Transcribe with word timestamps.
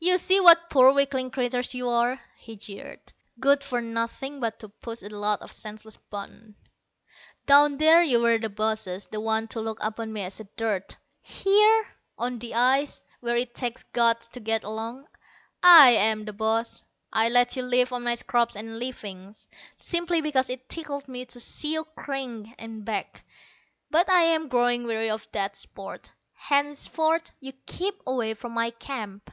"You 0.00 0.18
see 0.18 0.40
what 0.40 0.68
poor 0.70 0.92
weakling 0.92 1.30
creatures 1.30 1.74
you 1.74 1.88
are," 1.88 2.18
he 2.36 2.56
jeered. 2.56 3.12
"Good 3.38 3.62
for 3.62 3.80
nothing 3.80 4.40
but 4.40 4.58
to 4.60 4.68
push 4.70 5.02
a 5.02 5.08
lot 5.08 5.40
of 5.40 5.52
senseless 5.52 5.98
buttons. 5.98 6.56
Down 7.46 7.76
there 7.78 8.02
you 8.02 8.20
were 8.20 8.38
the 8.38 8.48
bosses, 8.48 9.06
the 9.06 9.20
ones 9.20 9.50
to 9.50 9.60
look 9.60 9.78
upon 9.82 10.12
me 10.12 10.22
as 10.22 10.40
dirt. 10.56 10.96
Here, 11.22 11.86
on 12.18 12.38
the 12.38 12.54
ice, 12.54 13.02
where 13.20 13.36
it 13.36 13.54
takes 13.54 13.82
guts 13.92 14.26
to 14.28 14.40
get 14.40 14.64
along, 14.64 15.06
I 15.62 15.90
am 15.90 16.24
the 16.24 16.32
boss. 16.32 16.84
I 17.12 17.28
let 17.28 17.54
you 17.54 17.62
live 17.62 17.92
on 17.92 18.02
my 18.02 18.16
scraps 18.16 18.56
and 18.56 18.78
leavings, 18.78 19.46
simply 19.78 20.20
because 20.22 20.50
it 20.50 20.68
tickled 20.68 21.06
me 21.06 21.26
to 21.26 21.38
see 21.38 21.74
you 21.74 21.84
cringe 21.96 22.48
and 22.58 22.84
beg. 22.84 23.22
But 23.90 24.08
I 24.08 24.22
am 24.22 24.48
growing 24.48 24.84
weary 24.86 25.10
of 25.10 25.28
that 25.32 25.54
sport. 25.54 26.10
Henceforth 26.32 27.30
you 27.40 27.52
keep 27.66 28.02
away 28.06 28.32
from 28.34 28.52
my 28.54 28.70
camp. 28.70 29.30